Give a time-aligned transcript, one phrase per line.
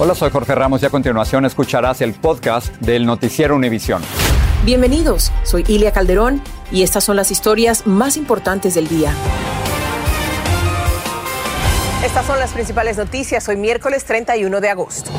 [0.00, 4.00] Hola, soy Jorge Ramos y a continuación escucharás el podcast del Noticiero Univisión.
[4.64, 6.40] Bienvenidos, soy Ilia Calderón
[6.70, 9.12] y estas son las historias más importantes del día.
[12.04, 15.10] Estas son las principales noticias hoy miércoles 31 de agosto.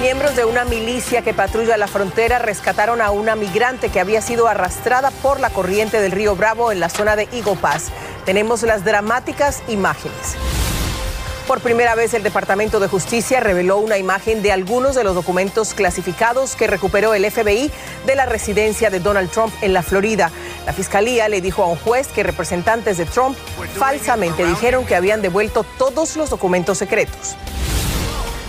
[0.00, 4.48] Miembros de una milicia que patrulla la frontera rescataron a una migrante que había sido
[4.48, 7.90] arrastrada por la corriente del río Bravo en la zona de Eagle Pass.
[8.24, 10.38] Tenemos las dramáticas imágenes.
[11.46, 15.74] Por primera vez el Departamento de Justicia reveló una imagen de algunos de los documentos
[15.74, 17.70] clasificados que recuperó el FBI
[18.06, 20.30] de la residencia de Donald Trump en la Florida.
[20.66, 23.36] La fiscalía le dijo a un juez que representantes de Trump
[23.76, 27.36] falsamente dijeron que habían devuelto todos los documentos secretos.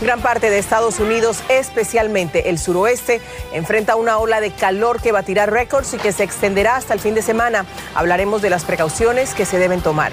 [0.01, 3.21] Gran parte de Estados Unidos, especialmente el suroeste,
[3.53, 7.15] enfrenta una ola de calor que batirá récords y que se extenderá hasta el fin
[7.15, 7.65] de semana.
[7.95, 10.11] Hablaremos de las precauciones que se deben tomar.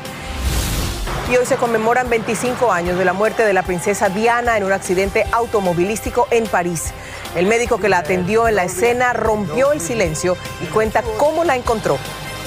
[1.30, 4.72] Y hoy se conmemoran 25 años de la muerte de la princesa Diana en un
[4.72, 6.92] accidente automovilístico en París.
[7.36, 11.54] El médico que la atendió en la escena rompió el silencio y cuenta cómo la
[11.54, 11.98] encontró.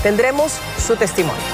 [0.03, 1.52] Tendremos su testimonio.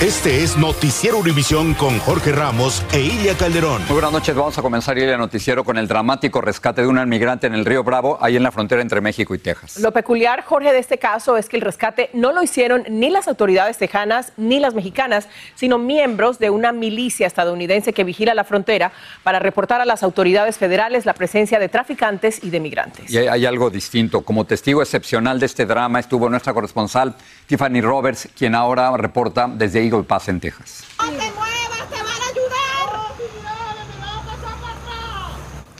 [0.00, 3.80] Este es Noticiero Univisión con Jorge Ramos e Ilia Calderón.
[3.84, 7.46] Muy buenas noches, vamos a comenzar el noticiero con el dramático rescate de una migrante
[7.46, 9.78] en el río Bravo, ahí en la frontera entre México y Texas.
[9.78, 13.28] Lo peculiar, Jorge, de este caso es que el rescate no lo hicieron ni las
[13.28, 18.90] autoridades tejanas ni las mexicanas, sino miembros de una milicia estadounidense que vigila la frontera
[19.22, 23.12] para reportar a las autoridades federales la presencia de traficantes y de migrantes.
[23.12, 24.22] Y hay, hay algo distinto.
[24.22, 27.14] Como testigo excepcional de este drama estuvo nuestra corresponsal
[27.46, 30.82] Tiffany Roberts, quien ahora reporta desde Eagle Pass en Texas.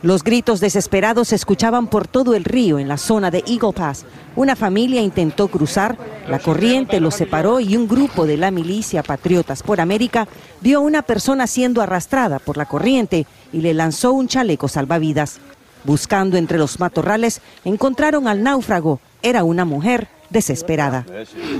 [0.02, 4.04] Los gritos desesperados se escuchaban por todo el río en la zona de Eagle Pass.
[4.36, 5.96] Una familia intentó cruzar,
[6.28, 10.28] la corriente los separó y un grupo de la milicia Patriotas por América
[10.60, 15.38] vio a una persona siendo arrastrada por la corriente y le lanzó un chaleco salvavidas.
[15.84, 19.00] Buscando entre los matorrales, encontraron al náufrago.
[19.22, 21.06] Era una mujer desesperada.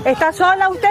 [0.05, 0.89] ¿Está sola usted?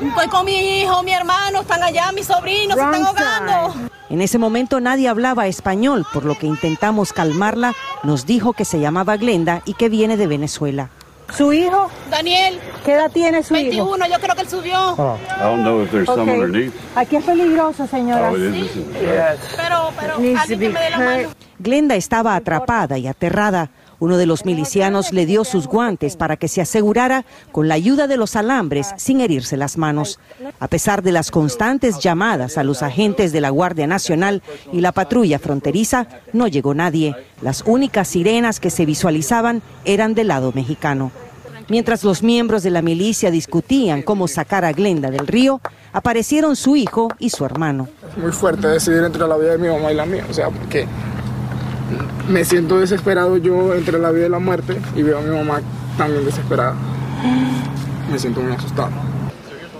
[0.00, 3.90] Estoy con mi hijo, mi hermano, están allá, mis sobrinos, se están ahogando.
[4.10, 7.74] En ese momento nadie hablaba español, por lo que intentamos calmarla.
[8.04, 10.90] Nos dijo que se llamaba Glenda y que viene de Venezuela.
[11.36, 11.88] ¿Su hijo?
[12.10, 12.58] Daniel.
[12.84, 13.86] ¿Qué edad tiene su hijo?
[13.92, 14.92] 21, yo creo que él subió.
[14.92, 16.72] Ok.
[16.96, 18.32] Aquí es peligroso, señora.
[18.32, 21.28] Pero, pero, alguien que me dé la mano.
[21.58, 23.70] Glenda estaba atrapada y aterrada.
[24.00, 28.06] Uno de los milicianos le dio sus guantes para que se asegurara con la ayuda
[28.06, 30.18] de los alambres sin herirse las manos.
[30.58, 34.92] A pesar de las constantes llamadas a los agentes de la Guardia Nacional y la
[34.92, 37.14] patrulla fronteriza, no llegó nadie.
[37.42, 41.12] Las únicas sirenas que se visualizaban eran del lado mexicano.
[41.68, 45.60] Mientras los miembros de la milicia discutían cómo sacar a Glenda del río,
[45.92, 47.88] aparecieron su hijo y su hermano.
[48.16, 50.86] muy fuerte decidir entre la vida de mi mamá y la mía, o sea, porque
[52.28, 55.60] me siento desesperado yo entre la vida y la muerte y veo a mi mamá
[55.96, 56.74] también desesperada.
[58.10, 58.90] Me siento muy asustado.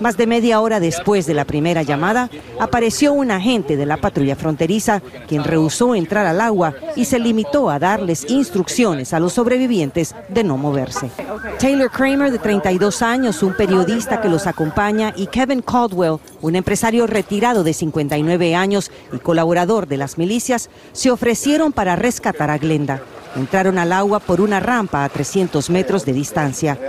[0.01, 4.35] Más de media hora después de la primera llamada, apareció un agente de la patrulla
[4.35, 10.15] fronteriza quien rehusó entrar al agua y se limitó a darles instrucciones a los sobrevivientes
[10.27, 11.11] de no moverse.
[11.59, 17.05] Taylor Kramer, de 32 años, un periodista que los acompaña, y Kevin Caldwell, un empresario
[17.05, 23.03] retirado de 59 años y colaborador de las milicias, se ofrecieron para rescatar a Glenda.
[23.35, 26.79] Entraron al agua por una rampa a 300 metros de distancia.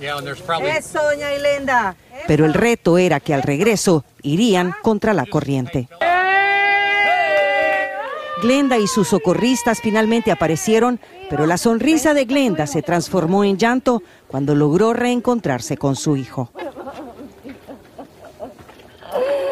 [0.00, 1.96] Eso, doña Glenda.
[2.26, 5.88] Pero el reto era que al regreso irían contra la corriente.
[8.40, 14.02] Glenda y sus socorristas finalmente aparecieron, pero la sonrisa de Glenda se transformó en llanto
[14.28, 16.50] cuando logró reencontrarse con su hijo.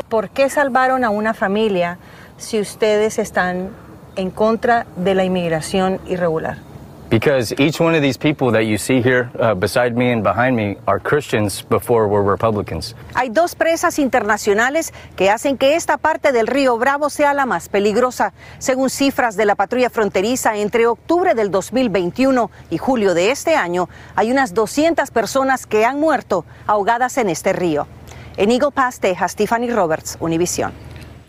[0.09, 1.99] ¿Por qué salvaron a una familia
[2.39, 3.71] si ustedes están
[4.15, 6.66] en contra de la inmigración irregular?
[7.09, 10.57] Because each one of these people that you see here uh, beside me and behind
[10.57, 12.97] me are Christians before were Republicans.
[13.15, 17.69] Hay dos presas internacionales que hacen que esta parte del río Bravo sea la más
[17.69, 18.33] peligrosa.
[18.59, 23.89] Según cifras de la patrulla fronteriza, entre octubre del 2021 y julio de este año,
[24.17, 27.87] hay unas 200 personas que han muerto ahogadas en este río.
[28.37, 30.73] En Eagle Pass, Texas, Tiffany Roberts, Univision.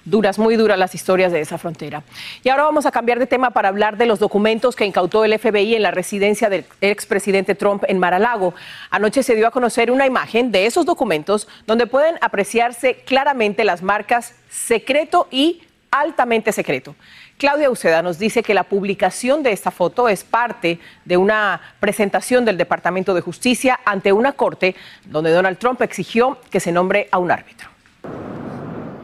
[0.09, 2.03] Duras, muy duras las historias de esa frontera.
[2.43, 5.37] Y ahora vamos a cambiar de tema para hablar de los documentos que incautó el
[5.37, 8.53] FBI en la residencia del expresidente Trump en Mar-a-Lago.
[8.89, 13.83] Anoche se dio a conocer una imagen de esos documentos donde pueden apreciarse claramente las
[13.83, 16.95] marcas secreto y altamente secreto.
[17.37, 22.45] Claudia Uceda nos dice que la publicación de esta foto es parte de una presentación
[22.45, 24.75] del Departamento de Justicia ante una corte
[25.05, 27.76] donde Donald Trump exigió que se nombre a un árbitro.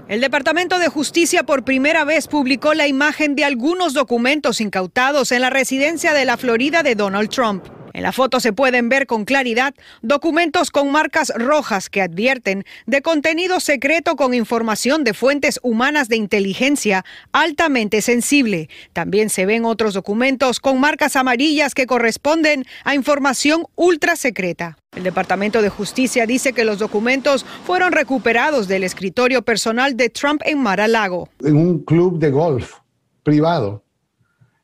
[0.09, 5.39] El Departamento de Justicia por primera vez publicó la imagen de algunos documentos incautados en
[5.39, 7.63] la residencia de la Florida de Donald Trump.
[7.93, 13.01] En la foto se pueden ver con claridad documentos con marcas rojas que advierten de
[13.01, 18.67] contenido secreto con información de fuentes humanas de inteligencia altamente sensible.
[18.91, 24.77] También se ven otros documentos con marcas amarillas que corresponden a información ultra secreta.
[24.95, 30.41] El Departamento de Justicia dice que los documentos fueron recuperados del escritorio personal de Trump
[30.45, 31.29] en Mar-a-Lago.
[31.43, 32.75] En un club de golf
[33.23, 33.83] privado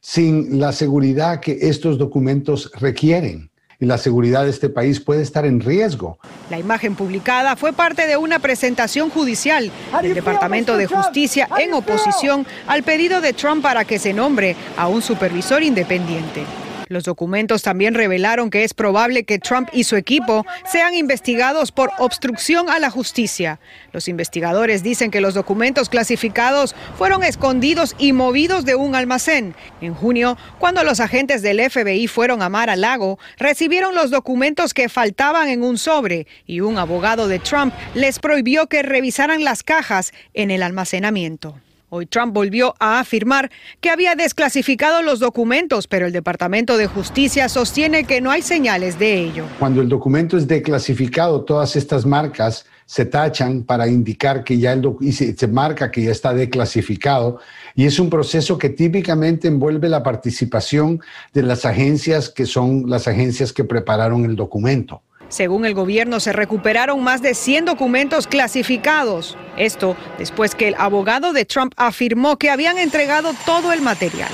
[0.02, 3.50] sin la seguridad que estos documentos requieren.
[3.82, 6.20] Y la seguridad de este país puede estar en riesgo.
[6.50, 9.72] La imagen publicada fue parte de una presentación judicial
[10.02, 14.90] del Departamento de Justicia en oposición al pedido de Trump para que se nombre a
[14.90, 16.44] un supervisor independiente.
[16.90, 21.92] Los documentos también revelaron que es probable que Trump y su equipo sean investigados por
[22.00, 23.60] obstrucción a la justicia.
[23.94, 29.54] Los investigadores dicen que los documentos clasificados fueron escondidos y movidos de un almacén.
[29.82, 34.74] En junio, cuando los agentes del FBI fueron a Mar a Lago, recibieron los documentos
[34.74, 39.62] que faltaban en un sobre y un abogado de Trump les prohibió que revisaran las
[39.62, 41.56] cajas en el almacenamiento.
[41.92, 43.50] Hoy Trump volvió a afirmar
[43.82, 49.00] que había desclasificado los documentos, pero el Departamento de Justicia sostiene que no hay señales
[49.00, 49.46] de ello.
[49.58, 54.84] Cuando el documento es declasificado, todas estas marcas se tachan para indicar que ya el
[55.02, 57.40] y se, marca que ya está declasificado
[57.76, 61.00] y es un proceso que típicamente envuelve la participación
[61.34, 65.04] de las agencias que son las agencias que prepararon el documento.
[65.30, 69.38] Según el gobierno, se recuperaron más de 100 documentos clasificados.
[69.58, 74.32] Esto después que el abogado de Trump afirmó que habían entregado todo el material.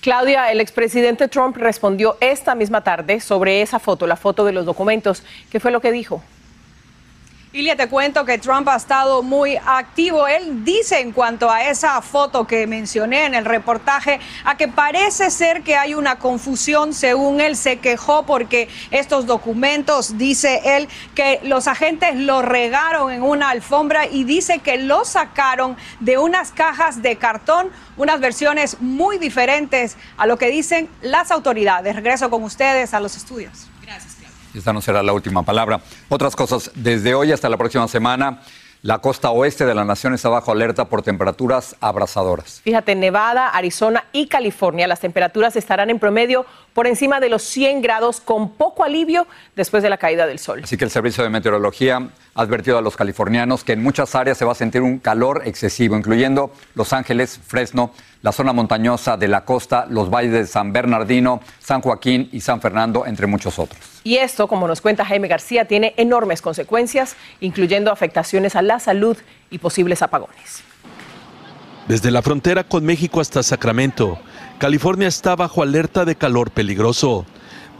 [0.00, 4.66] Claudia, el expresidente Trump respondió esta misma tarde sobre esa foto, la foto de los
[4.66, 5.22] documentos.
[5.50, 6.22] ¿Qué fue lo que dijo?
[7.52, 10.28] Ilia, te cuento que Trump ha estado muy activo.
[10.28, 15.32] Él dice en cuanto a esa foto que mencioné en el reportaje, a que parece
[15.32, 21.40] ser que hay una confusión, según él se quejó porque estos documentos, dice él, que
[21.42, 27.02] los agentes los regaron en una alfombra y dice que los sacaron de unas cajas
[27.02, 31.96] de cartón, unas versiones muy diferentes a lo que dicen las autoridades.
[31.96, 33.69] Regreso con ustedes a los estudios.
[34.54, 35.80] Esta no será la última palabra.
[36.08, 38.40] Otras cosas, desde hoy hasta la próxima semana,
[38.82, 42.62] la costa oeste de la nación está bajo alerta por temperaturas abrasadoras.
[42.64, 47.82] Fíjate, Nevada, Arizona y California, las temperaturas estarán en promedio por encima de los 100
[47.82, 50.62] grados con poco alivio después de la caída del sol.
[50.64, 54.38] Así que el Servicio de Meteorología ha advertido a los californianos que en muchas áreas
[54.38, 57.92] se va a sentir un calor excesivo, incluyendo Los Ángeles, Fresno,
[58.22, 62.60] la zona montañosa de la costa, los valles de San Bernardino, San Joaquín y San
[62.60, 63.80] Fernando, entre muchos otros.
[64.04, 69.16] Y esto, como nos cuenta Jaime García, tiene enormes consecuencias, incluyendo afectaciones a la salud
[69.50, 70.62] y posibles apagones.
[71.88, 74.18] Desde la frontera con México hasta Sacramento,
[74.58, 77.26] California está bajo alerta de calor peligroso,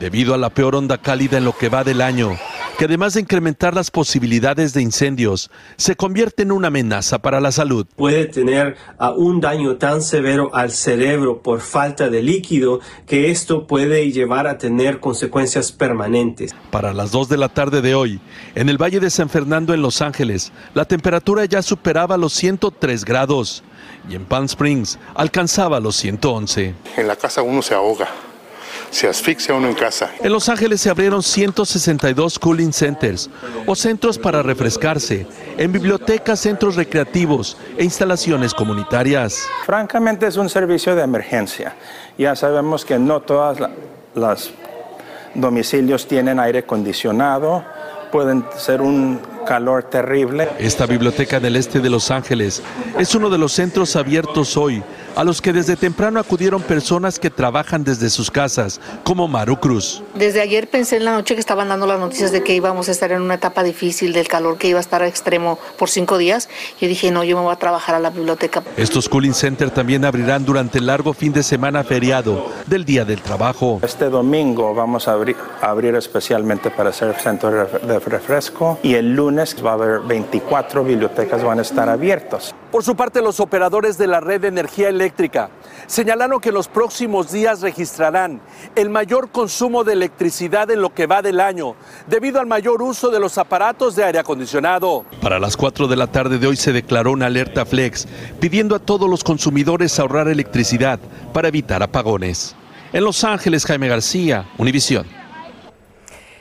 [0.00, 2.36] debido a la peor onda cálida en lo que va del año,
[2.80, 7.52] que además de incrementar las posibilidades de incendios, se convierte en una amenaza para la
[7.52, 7.86] salud.
[7.94, 13.66] Puede tener uh, un daño tan severo al cerebro por falta de líquido que esto
[13.66, 16.54] puede llevar a tener consecuencias permanentes.
[16.70, 18.18] Para las 2 de la tarde de hoy,
[18.54, 23.04] en el Valle de San Fernando en Los Ángeles, la temperatura ya superaba los 103
[23.04, 23.62] grados
[24.08, 26.74] y en Palm Springs alcanzaba los 111.
[26.96, 28.08] En la casa uno se ahoga
[28.90, 30.10] se asfixia uno en casa.
[30.20, 33.30] En Los Ángeles se abrieron 162 cooling centers
[33.66, 39.46] o centros para refrescarse, en bibliotecas, centros recreativos e instalaciones comunitarias.
[39.64, 41.74] Francamente es un servicio de emergencia.
[42.18, 43.58] Ya sabemos que no todos
[44.14, 44.52] los
[45.34, 47.64] domicilios tienen aire acondicionado,
[48.10, 50.48] pueden ser un calor terrible.
[50.58, 52.62] Esta biblioteca del este de Los Ángeles
[52.98, 54.82] es uno de los centros abiertos hoy
[55.16, 60.02] a los que desde temprano acudieron personas que trabajan desde sus casas, como Maru Cruz.
[60.14, 62.92] Desde ayer pensé en la noche que estaban dando las noticias de que íbamos a
[62.92, 66.48] estar en una etapa difícil del calor, que iba a estar extremo por cinco días.
[66.80, 68.62] Yo dije, no, yo me voy a trabajar a la biblioteca.
[68.76, 73.20] Estos cooling center también abrirán durante el largo fin de semana feriado del Día del
[73.22, 73.80] Trabajo.
[73.82, 79.56] Este domingo vamos a abrir, abrir especialmente para hacer centro de refresco y el lunes
[79.64, 82.54] va a haber 24 bibliotecas van a estar abiertos.
[82.70, 85.50] Por su parte, los operadores de la red de energía eléctrica
[85.88, 88.40] señalaron que en los próximos días registrarán
[88.76, 91.74] el mayor consumo de electricidad en lo que va del año,
[92.06, 95.04] debido al mayor uso de los aparatos de aire acondicionado.
[95.20, 98.06] Para las 4 de la tarde de hoy se declaró una alerta flex,
[98.38, 101.00] pidiendo a todos los consumidores ahorrar electricidad
[101.32, 102.54] para evitar apagones.
[102.92, 105.19] En Los Ángeles, Jaime García, Univisión.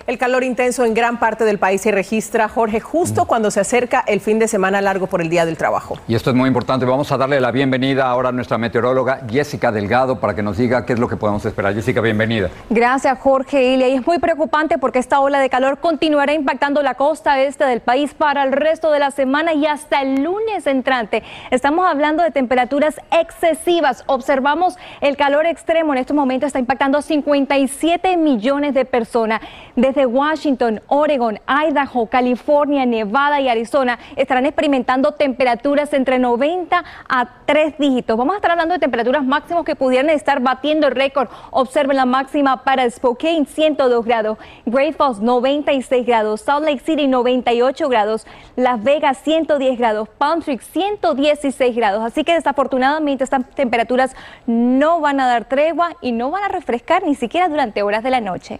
[0.09, 4.03] El calor intenso en gran parte del país se registra, Jorge, justo cuando se acerca
[4.07, 5.99] el fin de semana largo por el Día del Trabajo.
[6.07, 6.83] Y esto es muy importante.
[6.83, 10.83] Vamos a darle la bienvenida ahora a nuestra meteoróloga Jessica Delgado para que nos diga
[10.83, 11.75] qué es lo que podemos esperar.
[11.75, 12.49] Jessica, bienvenida.
[12.71, 13.75] Gracias, Jorge.
[13.75, 17.81] Y es muy preocupante porque esta ola de calor continuará impactando la costa este del
[17.81, 21.21] país para el resto de la semana y hasta el lunes entrante.
[21.51, 24.05] Estamos hablando de temperaturas excesivas.
[24.07, 29.41] Observamos el calor extremo en estos momentos está impactando a 57 millones de personas.
[29.75, 37.77] Desde Washington, Oregon, Idaho, California, Nevada y Arizona estarán experimentando temperaturas entre 90 a 3
[37.77, 38.17] dígitos.
[38.17, 41.29] Vamos a estar hablando de temperaturas máximas que pudieran estar batiendo el récord.
[41.51, 47.89] Observen la máxima para Spokane, 102 grados, Great Falls, 96 grados, Salt Lake City, 98
[47.89, 52.03] grados, Las Vegas, 110 grados, Palm Springs, 116 grados.
[52.03, 54.15] Así que desafortunadamente estas temperaturas
[54.45, 58.09] no van a dar tregua y no van a refrescar ni siquiera durante horas de
[58.09, 58.59] la noche.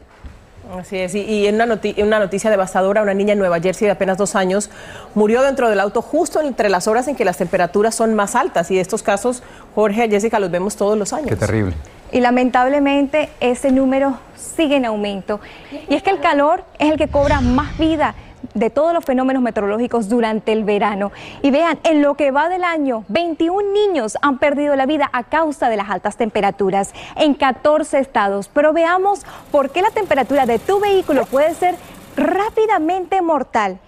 [0.77, 4.17] Así es, y, en, una una noticia devastadora, una niña en Nueva Jersey de apenas
[4.17, 4.69] dos años
[5.15, 8.69] murió dentro del auto justo entre las horas en que las temperaturas son más altas.
[8.69, 9.41] Y estos casos,
[9.73, 11.29] Jorge y Jessica, los vemos todos los años.
[11.29, 11.73] Qué terrible.
[12.11, 15.39] Y lamentablemente ese número sigue en aumento.
[15.87, 18.15] Y es que el calor es el que cobra más vida
[18.53, 21.11] de todos los fenómenos meteorológicos durante el verano.
[21.41, 25.23] Y vean, en lo que va del año, 21 niños han perdido la vida a
[25.23, 28.49] causa de las altas temperaturas en 14 estados.
[28.53, 31.75] Pero veamos por qué la temperatura de tu vehículo puede ser
[32.15, 33.79] rápidamente mortal.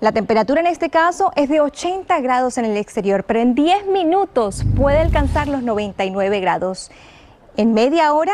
[0.00, 3.86] La temperatura en este caso es de 80 grados en el exterior, pero en 10
[3.86, 6.90] minutos puede alcanzar los 99 grados.
[7.56, 8.32] En media hora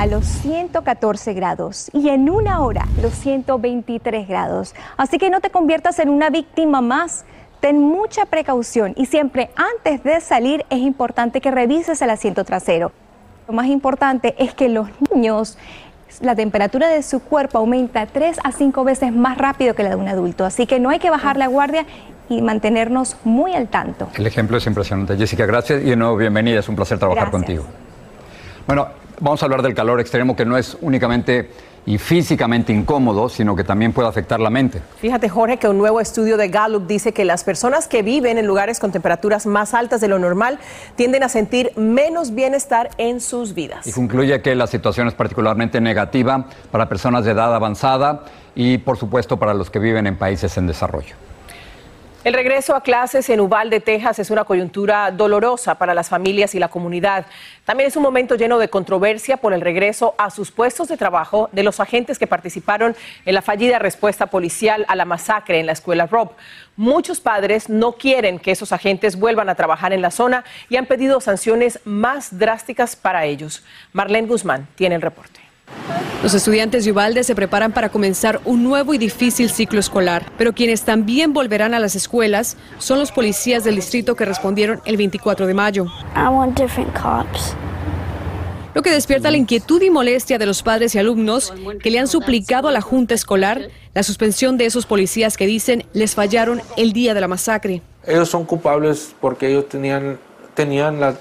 [0.00, 4.74] a los 114 grados y en una hora los 123 grados.
[4.96, 7.26] Así que no te conviertas en una víctima más.
[7.60, 12.92] Ten mucha precaución y siempre antes de salir es importante que revises el asiento trasero.
[13.46, 15.58] Lo más importante es que los niños
[16.22, 19.96] la temperatura de su cuerpo aumenta 3 a 5 veces más rápido que la de
[19.96, 20.46] un adulto.
[20.46, 21.84] Así que no hay que bajar la guardia
[22.30, 24.08] y mantenernos muy al tanto.
[24.16, 25.18] El ejemplo es impresionante.
[25.18, 26.60] Jessica, gracias y de nuevo bienvenida.
[26.60, 27.64] Es un placer trabajar contigo.
[28.66, 28.88] Bueno,
[29.20, 31.50] vamos a hablar del calor extremo que no es únicamente
[31.86, 34.82] y físicamente incómodo, sino que también puede afectar la mente.
[35.00, 38.46] Fíjate, Jorge, que un nuevo estudio de Gallup dice que las personas que viven en
[38.46, 40.58] lugares con temperaturas más altas de lo normal
[40.96, 43.86] tienden a sentir menos bienestar en sus vidas.
[43.86, 48.24] Y concluye que la situación es particularmente negativa para personas de edad avanzada
[48.54, 51.14] y, por supuesto, para los que viven en países en desarrollo.
[52.22, 56.58] El regreso a clases en Uvalde, Texas, es una coyuntura dolorosa para las familias y
[56.58, 57.24] la comunidad.
[57.64, 61.48] También es un momento lleno de controversia por el regreso a sus puestos de trabajo
[61.52, 65.72] de los agentes que participaron en la fallida respuesta policial a la masacre en la
[65.72, 66.32] escuela Rob.
[66.76, 70.84] Muchos padres no quieren que esos agentes vuelvan a trabajar en la zona y han
[70.84, 73.64] pedido sanciones más drásticas para ellos.
[73.94, 75.39] Marlene Guzmán tiene el reporte.
[76.22, 80.52] Los estudiantes de Uvalde se preparan para comenzar un nuevo y difícil ciclo escolar, pero
[80.52, 85.46] quienes también volverán a las escuelas son los policías del distrito que respondieron el 24
[85.46, 85.86] de mayo.
[88.74, 92.06] Lo que despierta la inquietud y molestia de los padres y alumnos que le han
[92.06, 96.92] suplicado a la Junta Escolar la suspensión de esos policías que dicen les fallaron el
[96.92, 97.82] día de la masacre.
[98.06, 100.18] Ellos son culpables porque ellos tenían,
[100.54, 101.16] tenían la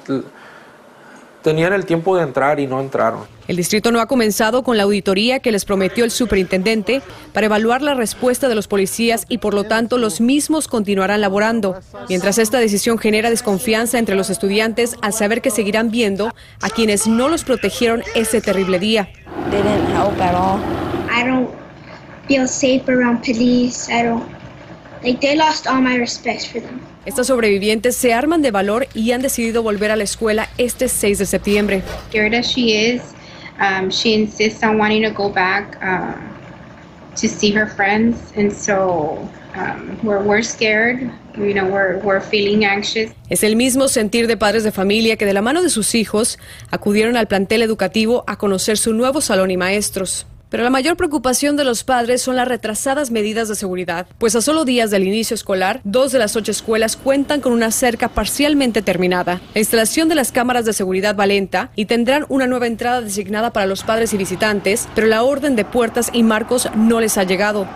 [1.41, 3.21] tenían el tiempo de entrar y no entraron.
[3.47, 7.01] El distrito no ha comenzado con la auditoría que les prometió el superintendente
[7.33, 11.79] para evaluar la respuesta de los policías y por lo tanto los mismos continuarán laborando.
[12.09, 16.31] Mientras esta decisión genera desconfianza entre los estudiantes al saber que seguirán viendo
[16.61, 19.09] a quienes no los protegieron ese terrible día.
[19.51, 21.23] Like they lost all my
[22.37, 24.38] respect for them.
[27.05, 31.19] Estas sobrevivientes se arman de valor y han decidido volver a la escuela este 6
[31.19, 31.83] de septiembre.
[32.09, 33.01] Scared as she is,
[33.89, 35.79] she insists on wanting to go back
[37.15, 39.19] to see her friends, and so
[39.55, 41.11] um, we're, we're scared.
[41.37, 43.11] You know, we're, we're feeling anxious.
[43.29, 46.39] Es el mismo sentir de padres de familia que de la mano de sus hijos
[46.71, 50.27] acudieron al plantel educativo a conocer su nuevo salón y maestros.
[50.49, 54.41] Pero la mayor preocupación de los padres son las retrasadas medidas de seguridad, pues a
[54.41, 58.81] solo días del inicio escolar, dos de las ocho escuelas cuentan con una cerca parcialmente
[58.81, 63.01] terminada, la instalación de las cámaras de seguridad va lenta y tendrán una nueva entrada
[63.01, 67.17] designada para los padres y visitantes, pero la orden de puertas y marcos no les
[67.17, 67.67] ha llegado.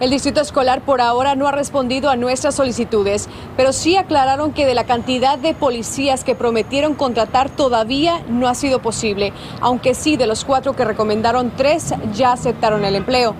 [0.00, 4.64] El distrito escolar por ahora no ha respondido a nuestras solicitudes, pero sí aclararon que
[4.64, 10.16] de la cantidad de policías que prometieron contratar todavía no ha sido posible, aunque sí
[10.16, 13.34] de los cuatro que recomendaron, tres ya aceptaron el empleo.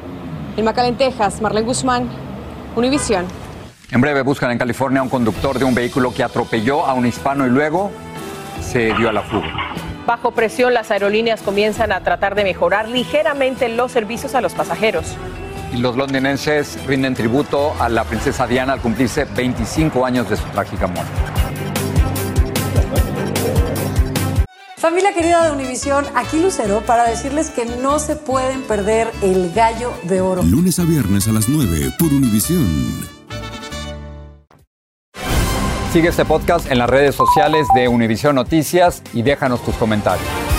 [0.58, 2.10] En McAllen, Texas, Marlene Guzmán,
[2.76, 3.24] Univisión.
[3.90, 7.06] En breve buscan en California a un conductor de un vehículo que atropelló a un
[7.06, 7.90] hispano y luego
[8.60, 9.48] se dio a la fuga.
[10.06, 15.16] Bajo presión, las aerolíneas comienzan a tratar de mejorar ligeramente los servicios a los pasajeros.
[15.72, 20.44] Y los londinenses rinden tributo a la princesa Diana al cumplirse 25 años de su
[20.48, 21.12] trágica muerte.
[24.76, 29.92] Familia querida de Univisión, aquí Lucero para decirles que no se pueden perder el gallo
[30.04, 30.42] de oro.
[30.42, 32.66] Lunes a viernes a las 9 por Univisión.
[35.92, 40.49] Sigue este podcast en las redes sociales de Univisión Noticias y déjanos tus comentarios.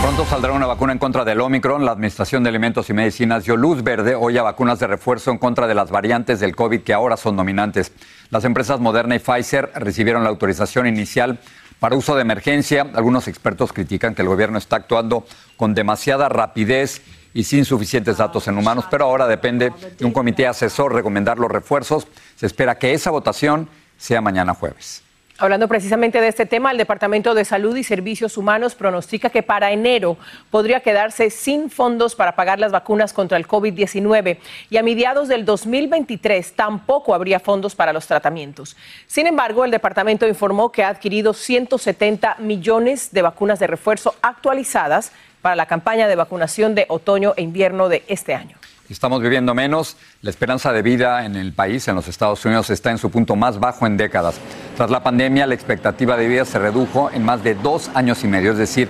[0.00, 1.84] Pronto saldrá una vacuna en contra del Omicron.
[1.84, 5.36] La Administración de Alimentos y Medicinas dio luz verde hoy a vacunas de refuerzo en
[5.36, 7.92] contra de las variantes del COVID que ahora son dominantes.
[8.30, 11.38] Las empresas Moderna y Pfizer recibieron la autorización inicial
[11.80, 12.86] para uso de emergencia.
[12.94, 15.26] Algunos expertos critican que el gobierno está actuando
[15.58, 17.02] con demasiada rapidez
[17.34, 21.50] y sin suficientes datos en humanos, pero ahora depende de un comité asesor recomendar los
[21.50, 22.08] refuerzos.
[22.36, 25.02] Se espera que esa votación sea mañana jueves.
[25.40, 29.72] Hablando precisamente de este tema, el Departamento de Salud y Servicios Humanos pronostica que para
[29.72, 30.18] enero
[30.50, 34.36] podría quedarse sin fondos para pagar las vacunas contra el COVID-19
[34.68, 38.76] y a mediados del 2023 tampoco habría fondos para los tratamientos.
[39.06, 45.10] Sin embargo, el departamento informó que ha adquirido 170 millones de vacunas de refuerzo actualizadas
[45.40, 48.58] para la campaña de vacunación de otoño e invierno de este año.
[48.90, 49.96] Estamos viviendo menos.
[50.20, 53.36] La esperanza de vida en el país, en los Estados Unidos, está en su punto
[53.36, 54.38] más bajo en décadas.
[54.80, 58.28] Tras la pandemia, la expectativa de vida se redujo en más de dos años y
[58.28, 58.88] medio, es decir,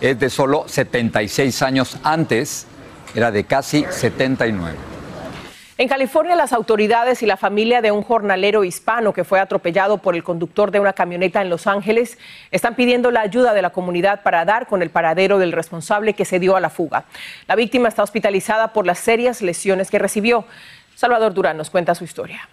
[0.00, 2.66] es de solo 76 años antes,
[3.14, 4.74] era de casi 79.
[5.76, 10.14] En California, las autoridades y la familia de un jornalero hispano que fue atropellado por
[10.14, 12.16] el conductor de una camioneta en Los Ángeles
[12.50, 16.24] están pidiendo la ayuda de la comunidad para dar con el paradero del responsable que
[16.24, 17.04] se dio a la fuga.
[17.46, 20.46] La víctima está hospitalizada por las serias lesiones que recibió.
[20.94, 22.48] Salvador Durán nos cuenta su historia.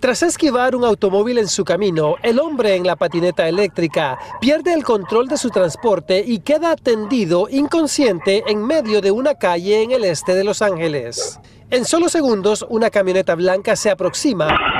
[0.00, 4.84] Tras esquivar un automóvil en su camino, el hombre en la patineta eléctrica pierde el
[4.84, 10.04] control de su transporte y queda tendido inconsciente en medio de una calle en el
[10.04, 11.40] este de Los Ángeles.
[11.70, 14.77] En solo segundos, una camioneta blanca se aproxima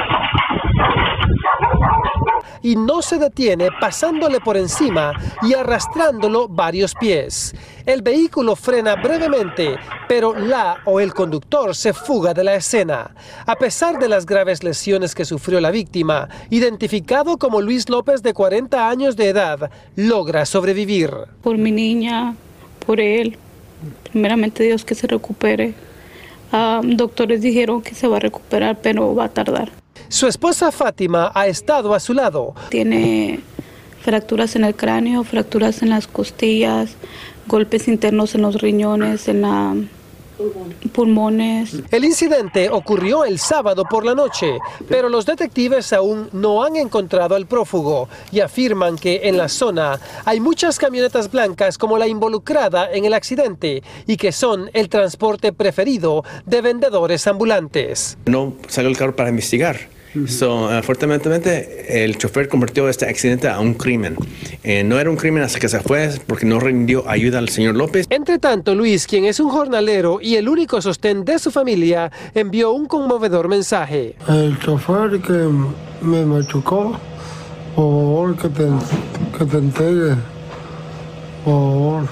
[2.63, 7.55] y no se detiene pasándole por encima y arrastrándolo varios pies.
[7.87, 9.77] El vehículo frena brevemente,
[10.09, 13.15] pero la o el conductor se fuga de la escena.
[13.47, 18.35] A pesar de las graves lesiones que sufrió la víctima, identificado como Luis López de
[18.35, 21.11] 40 años de edad, logra sobrevivir.
[21.43, 22.35] Por mi niña,
[22.85, 23.39] por él,
[24.11, 25.75] primeramente Dios que se recupere.
[26.53, 29.71] Ah, doctores dijeron que se va a recuperar, pero va a tardar.
[30.09, 32.55] Su esposa Fátima ha estado a su lado.
[32.71, 33.41] Tiene
[34.01, 36.91] fracturas en el cráneo, fracturas en las costillas,
[37.47, 39.75] golpes internos en los riñones, en la
[40.93, 41.77] pulmones.
[41.91, 47.35] El incidente ocurrió el sábado por la noche, pero los detectives aún no han encontrado
[47.35, 52.91] al prófugo y afirman que en la zona hay muchas camionetas blancas como la involucrada
[52.93, 58.19] en el accidente y que son el transporte preferido de vendedores ambulantes.
[58.27, 59.98] No salió el carro para investigar.
[60.27, 64.17] So, afortunadamente, el chofer convirtió este accidente a un crimen.
[64.63, 67.77] Eh, no era un crimen hasta que se fue porque no rindió ayuda al señor
[67.77, 68.07] López.
[68.11, 72.73] Entre tanto, Luis, quien es un jornalero y el único sostén de su familia, envió
[72.73, 74.17] un conmovedor mensaje.
[74.29, 75.49] El chofer que
[76.01, 76.99] me machucó,
[77.75, 78.69] por favor, que te,
[79.39, 80.15] que te entregue.
[81.45, 82.09] Por favor.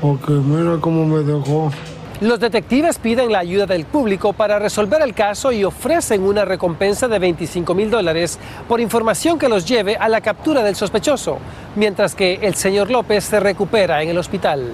[0.00, 1.72] Porque mira cómo me dejó.
[2.20, 7.08] Los detectives piden la ayuda del público para resolver el caso y ofrecen una recompensa
[7.08, 11.38] de 25 mil dólares por información que los lleve a la captura del sospechoso,
[11.74, 14.72] mientras que el señor López se recupera en el hospital.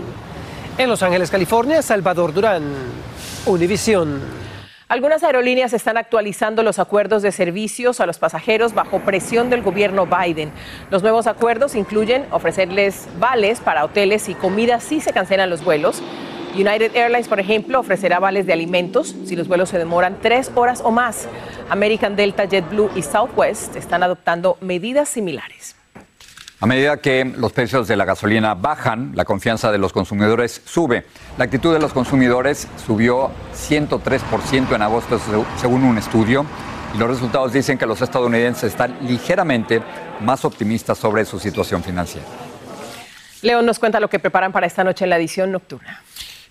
[0.79, 2.63] En Los Ángeles, California, Salvador Durán,
[3.47, 4.21] Univisión.
[4.87, 10.07] Algunas aerolíneas están actualizando los acuerdos de servicios a los pasajeros bajo presión del gobierno
[10.07, 10.53] Biden.
[10.91, 16.03] Los nuevos acuerdos incluyen ofrecerles vales para hoteles y comida si se cancelan los vuelos,
[16.55, 20.83] United Airlines, por ejemplo, ofrecerá vales de alimentos si los vuelos se demoran tres horas
[20.85, 21.27] o más.
[21.71, 25.77] American Delta, JetBlue y Southwest están adoptando medidas similares.
[26.61, 31.05] A medida que los precios de la gasolina bajan, la confianza de los consumidores sube.
[31.37, 35.19] La actitud de los consumidores subió 103% en agosto,
[35.57, 36.47] según un estudio,
[36.95, 39.83] y los resultados dicen que los estadounidenses están ligeramente
[40.21, 42.27] más optimistas sobre su situación financiera.
[43.41, 46.01] León nos cuenta lo que preparan para esta noche en la edición nocturna.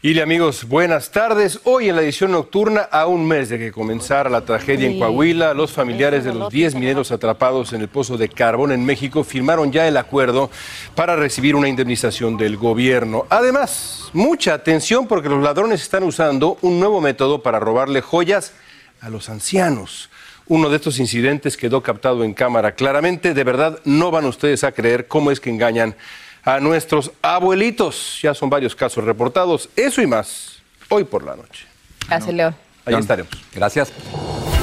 [0.04, 1.60] Y amigos, buenas tardes.
[1.64, 5.54] Hoy en la edición nocturna, a un mes de que comenzara la tragedia en Coahuila,
[5.54, 9.72] los familiares de los 10 mineros atrapados en el pozo de carbón en México firmaron
[9.72, 10.50] ya el acuerdo
[10.96, 13.28] para recibir una indemnización del gobierno.
[13.30, 18.54] Además, mucha atención porque los ladrones están usando un nuevo método para robarle joyas
[19.02, 20.10] a los ancianos.
[20.48, 23.36] Uno de estos incidentes quedó captado en cámara claramente.
[23.36, 25.96] De verdad, no van ustedes a creer cómo es que engañan
[26.44, 28.20] a nuestros abuelitos.
[28.22, 29.70] Ya son varios casos reportados.
[29.76, 31.66] Eso y más, hoy por la noche.
[32.08, 32.56] Gracias, León.
[32.86, 33.32] Ahí estaremos.
[33.54, 33.92] Gracias.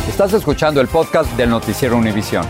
[0.09, 2.45] Estás escuchando el podcast del Noticiero Univisión.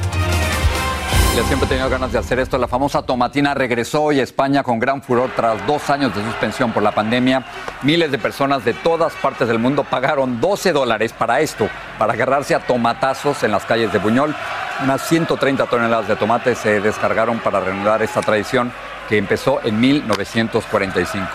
[1.36, 2.58] Ya siempre he tenido ganas de hacer esto.
[2.58, 6.72] La famosa tomatina regresó hoy a España con gran furor tras dos años de suspensión
[6.72, 7.44] por la pandemia.
[7.82, 12.54] Miles de personas de todas partes del mundo pagaron 12 dólares para esto, para agarrarse
[12.56, 14.34] a tomatazos en las calles de Buñol.
[14.82, 18.72] Unas 130 toneladas de tomate se descargaron para reanudar esta tradición
[19.08, 21.26] que empezó en 1945.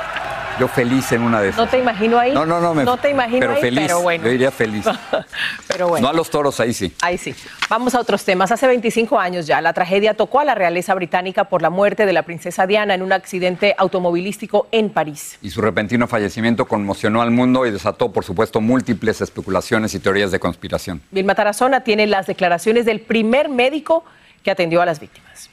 [0.60, 1.58] Yo feliz en una de esas.
[1.58, 2.32] No te imagino ahí.
[2.32, 2.76] No, no, no.
[2.76, 4.26] no te imagino pero ahí, feliz, pero bueno.
[4.26, 4.86] Yo iría feliz.
[5.68, 6.06] pero bueno.
[6.06, 6.94] No a los toros, ahí sí.
[7.02, 7.34] Ahí sí.
[7.70, 8.52] Vamos a otros temas.
[8.52, 12.14] Hace 25 años ya, la tragedia tocó a la realeza británica por la muerte de
[12.14, 15.40] la princesa Diana en un accidente automovilístico en París.
[15.42, 20.32] Y su repentino fallecimiento conmocionó al mundo y desató, por supuesto, múltiples especulaciones y teorías
[20.32, 21.02] de conspiración.
[21.10, 24.06] Vilma Tarazona tiene las declaraciones del primer médico
[24.44, 25.50] que atendió a las víctimas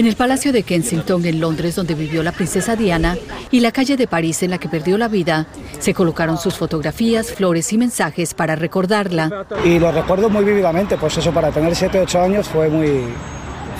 [0.00, 3.16] en el Palacio de Kensington, en Londres, donde vivió la princesa Diana,
[3.50, 5.46] y la calle de París, en la que perdió la vida,
[5.78, 9.46] se colocaron sus fotografías, flores y mensajes para recordarla.
[9.64, 13.04] Y lo recuerdo muy vívidamente, pues eso, para tener 7 8 años fue muy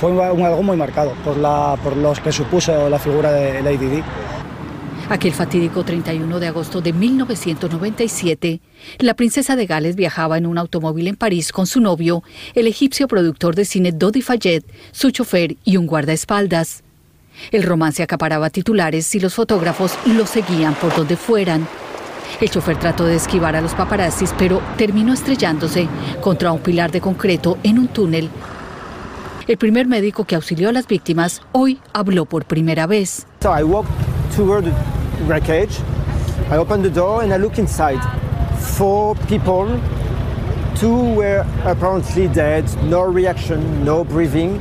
[0.01, 4.03] fue algo muy marcado por, la, por los que supuso la figura de Lady Di.
[5.09, 8.61] Aquel fatídico 31 de agosto de 1997,
[8.99, 12.23] la princesa de Gales viajaba en un automóvil en París con su novio,
[12.55, 16.83] el egipcio productor de cine Dodi Fayed, su chofer y un guardaespaldas.
[17.51, 21.67] El romance acaparaba titulares y los fotógrafos lo seguían por donde fueran.
[22.41, 25.89] El chofer trató de esquivar a los paparazzis, pero terminó estrellándose
[26.21, 28.31] contra un pilar de concreto en un túnel.
[29.47, 33.27] El primer médico que auxilió a las víctimas hoy habló por primera vez.
[35.27, 35.81] wreckage.
[36.51, 37.99] I opened the door and I look inside.
[38.77, 39.81] Four people,
[40.75, 44.61] two were apparently dead, no reaction, no breathing.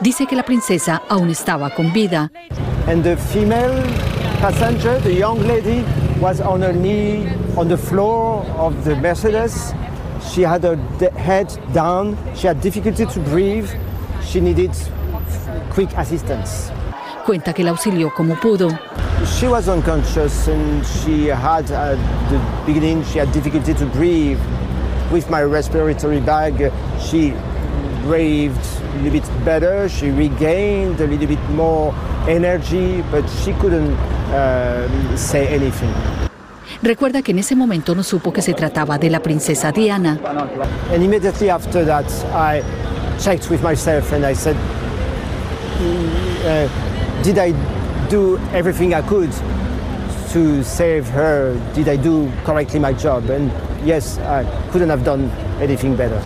[0.00, 2.30] Dice que la princesa aún estaba con vida.
[2.86, 3.76] And the female
[4.40, 5.84] passenger, the young lady,
[6.18, 7.28] was on her knee
[7.58, 9.74] on the floor of the Mercedes.
[10.32, 10.76] She had her
[11.18, 12.16] head down.
[12.34, 13.68] She had difficulty to breathe.
[14.24, 14.70] She needed
[15.74, 16.72] quick assistance.
[17.26, 18.70] Cuenta que la auxilió como pudo.
[19.38, 21.96] She was unconscious and she had at
[22.30, 24.40] the beginning she had difficulty to breathe.
[25.10, 27.32] With my respiratory bag, she
[28.02, 29.88] breathed a little bit better.
[29.88, 31.94] She regained a little bit more
[32.28, 33.94] energy, but she couldn't
[34.32, 35.92] uh, say anything.
[36.82, 40.18] Recuerda que en ese momento no supo que se trataba de la princesa Diana.
[40.92, 42.62] And immediately after that, I
[43.18, 44.56] checked with myself and I said,
[46.46, 46.68] uh,
[47.22, 47.52] did I
[48.10, 49.30] do everything I could
[50.32, 51.54] to save her?
[51.74, 53.30] Did I do correctly my job?
[53.30, 53.50] And
[53.84, 56.20] yes, I couldn't have done anything better.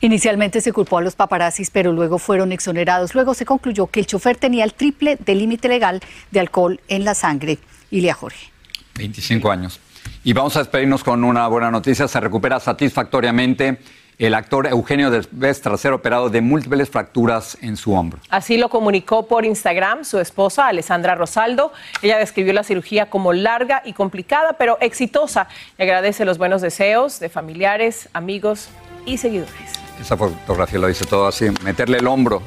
[0.00, 3.14] Inicialmente se culpó a los paparazzis, pero luego fueron exonerados.
[3.14, 7.04] Luego se concluyó que el chofer tenía el triple del límite legal de alcohol en
[7.04, 7.58] la sangre.
[7.90, 8.52] Ilia Jorge.
[8.96, 9.80] 25 años.
[10.22, 12.08] Y vamos a despedirnos con una buena noticia.
[12.08, 13.78] Se recupera satisfactoriamente
[14.18, 18.20] el actor Eugenio Derbez tras ser operado de múltiples fracturas en su hombro.
[18.30, 21.72] Así lo comunicó por Instagram su esposa Alessandra Rosaldo.
[22.02, 25.48] Ella describió la cirugía como larga y complicada, pero exitosa
[25.78, 28.68] y agradece los buenos deseos de familiares, amigos
[29.04, 29.54] y seguidores.
[30.00, 32.42] Esa fotografía lo dice todo así, meterle el hombro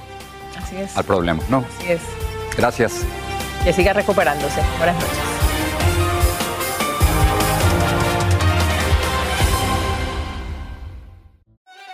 [0.95, 1.65] al problema, ¿no?
[1.79, 2.01] Así es.
[2.55, 3.03] Gracias.
[3.63, 4.61] Que siga recuperándose.
[4.77, 5.48] Buenas noches.